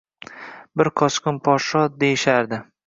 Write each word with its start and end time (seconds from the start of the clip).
Bir 0.81 0.91
qochqin 1.03 1.39
podsho, 1.49 1.87
deyishardi. 2.03 2.65